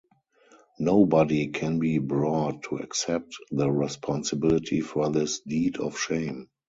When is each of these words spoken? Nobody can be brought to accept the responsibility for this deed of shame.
Nobody 0.79 1.49
can 1.49 1.77
be 1.77 1.99
brought 1.99 2.63
to 2.63 2.77
accept 2.77 3.35
the 3.51 3.69
responsibility 3.69 4.81
for 4.81 5.11
this 5.11 5.41
deed 5.41 5.77
of 5.77 5.95
shame. 5.99 6.49